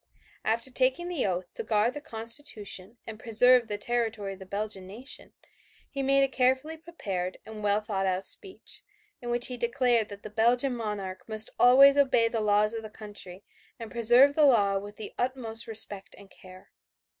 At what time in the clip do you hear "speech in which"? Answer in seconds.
8.25-9.45